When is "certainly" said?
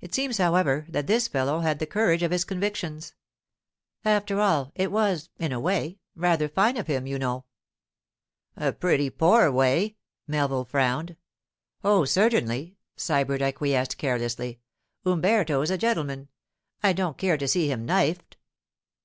12.04-12.76